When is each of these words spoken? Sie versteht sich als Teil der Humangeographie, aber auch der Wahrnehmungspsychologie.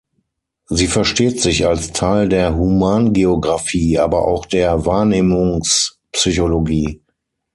Sie 0.65 0.87
versteht 0.87 1.39
sich 1.43 1.67
als 1.67 1.91
Teil 1.91 2.27
der 2.27 2.55
Humangeographie, 2.57 3.99
aber 3.99 4.25
auch 4.27 4.47
der 4.47 4.83
Wahrnehmungspsychologie. 4.87 7.03